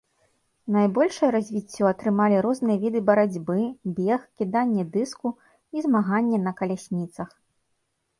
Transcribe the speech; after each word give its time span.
Найбольшае 0.75 1.27
развіццё 1.35 1.83
атрымалі 1.89 2.39
розныя 2.45 2.77
віда 2.85 3.01
барацьбы, 3.09 3.59
бег, 3.99 4.23
кіданне 4.39 4.87
дыску 4.95 5.33
і 5.79 5.85
змаганне 5.87 6.37
на 6.47 6.55
калясніцах. 6.63 7.29